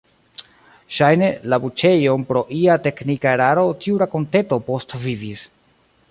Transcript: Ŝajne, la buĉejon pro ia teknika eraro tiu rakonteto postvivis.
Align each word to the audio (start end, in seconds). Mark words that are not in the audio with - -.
Ŝajne, 0.99 1.27
la 1.53 1.59
buĉejon 1.65 2.23
pro 2.31 2.41
ia 2.59 2.77
teknika 2.87 3.33
eraro 3.39 3.65
tiu 3.83 3.99
rakonteto 4.05 4.59
postvivis. 4.71 5.45